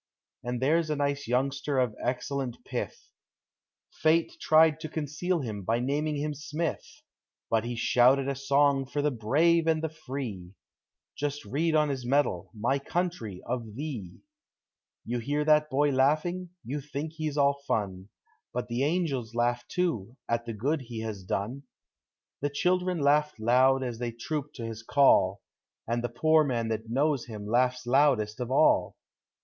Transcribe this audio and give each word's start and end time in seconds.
And 0.43 0.59
there's 0.63 0.89
a 0.89 0.95
nice 0.95 1.27
youngster 1.27 1.77
of 1.77 1.93
excellent 2.03 2.57
pith,— 2.65 3.09
Fate 4.01 4.35
tried 4.41 4.79
to 4.79 4.89
conceal 4.89 5.41
him 5.41 5.61
by 5.61 5.77
naming 5.79 6.15
him 6.15 6.33
Smith, 6.33 7.03
I5ut 7.53 7.65
he 7.65 7.75
shouted 7.75 8.27
a 8.27 8.33
song 8.33 8.87
for 8.87 9.03
the 9.03 9.11
brave 9.11 9.67
and 9.67 9.83
the 9.83 9.89
free,— 9.89 10.55
Just 11.19 11.45
read 11.45 11.75
on 11.75 11.89
his 11.89 12.03
medal, 12.03 12.49
"My 12.55 12.79
country," 12.79 13.43
"of 13.45 13.75
thee!" 13.75 14.09
Digitized 15.05 15.05
by 15.05 15.05
Google 15.05 15.05
FRIENDSHIP. 15.05 15.05
377 15.05 15.11
You 15.13 15.19
hear 15.19 15.45
that 15.45 15.69
boy 15.69 15.89
laughing?— 15.91 16.49
You 16.65 16.81
think 16.81 17.13
he's 17.13 17.37
all 17.37 17.59
fun; 17.67 18.09
But 18.51 18.69
the 18.69 18.83
angels 18.83 19.35
laugh, 19.35 19.67
too, 19.67 20.17
at 20.27 20.47
the 20.47 20.53
good 20.53 20.81
he 20.81 21.01
has 21.01 21.23
done; 21.23 21.61
The 22.41 22.49
children 22.49 22.97
laugh 22.97 23.35
loud 23.37 23.83
as 23.83 23.99
they 23.99 24.11
troop 24.11 24.51
to 24.55 24.65
his 24.65 24.81
call, 24.81 25.41
And 25.87 26.03
the 26.03 26.09
poor 26.09 26.43
man 26.43 26.69
that 26.69 26.89
knows 26.89 27.27
him 27.27 27.45
laughs 27.45 27.85
loudest 27.85 28.39
of 28.39 28.49
all! 28.49 28.95